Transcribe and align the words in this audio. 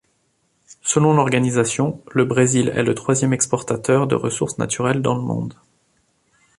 Selon 0.81 1.13
l'organisation, 1.13 2.01
le 2.11 2.25
Brésil 2.25 2.69
est 2.69 2.81
le 2.81 2.95
troisième 2.95 3.33
exportateur 3.33 4.07
de 4.07 4.15
ressources 4.15 4.57
naturelles 4.57 5.03
dans 5.03 5.13
le 5.13 5.21
monde. 5.21 5.53